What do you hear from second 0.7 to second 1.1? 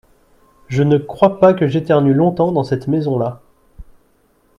ne